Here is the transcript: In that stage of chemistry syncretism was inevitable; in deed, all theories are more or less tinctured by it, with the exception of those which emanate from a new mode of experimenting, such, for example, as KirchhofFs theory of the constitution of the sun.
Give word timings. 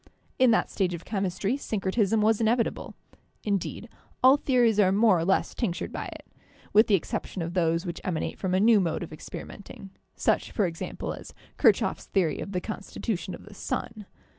In 0.39 0.49
that 0.49 0.71
stage 0.71 0.95
of 0.95 1.05
chemistry 1.05 1.57
syncretism 1.57 2.21
was 2.21 2.41
inevitable; 2.41 2.95
in 3.43 3.59
deed, 3.59 3.87
all 4.23 4.35
theories 4.35 4.79
are 4.79 4.91
more 4.91 5.19
or 5.19 5.25
less 5.25 5.53
tinctured 5.53 5.91
by 5.91 6.05
it, 6.07 6.25
with 6.73 6.87
the 6.87 6.95
exception 6.95 7.43
of 7.43 7.53
those 7.53 7.85
which 7.85 8.01
emanate 8.03 8.39
from 8.39 8.55
a 8.55 8.59
new 8.59 8.79
mode 8.79 9.03
of 9.03 9.13
experimenting, 9.13 9.91
such, 10.15 10.51
for 10.51 10.65
example, 10.65 11.13
as 11.13 11.35
KirchhofFs 11.59 12.05
theory 12.07 12.39
of 12.39 12.51
the 12.51 12.59
constitution 12.59 13.35
of 13.35 13.45
the 13.45 13.53
sun. 13.53 14.07